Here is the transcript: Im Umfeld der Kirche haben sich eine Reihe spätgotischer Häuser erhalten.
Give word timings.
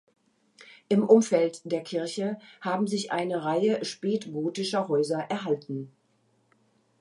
Im 0.89 1.03
Umfeld 1.03 1.61
der 1.63 1.83
Kirche 1.83 2.39
haben 2.59 2.87
sich 2.87 3.11
eine 3.11 3.45
Reihe 3.45 3.85
spätgotischer 3.85 4.87
Häuser 4.87 5.19
erhalten. 5.29 5.91